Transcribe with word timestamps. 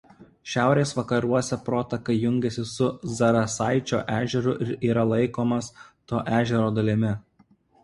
Šiaurės 0.51 0.93
vakaruose 0.99 1.59
protaka 1.67 2.15
jungiasi 2.15 2.63
su 2.71 2.89
Zarasaičio 3.19 4.01
ežeru 4.17 4.57
ir 4.67 4.75
yra 4.91 5.07
laikomas 5.13 5.71
to 5.93 6.25
ežero 6.41 6.75
dalimi. 6.83 7.17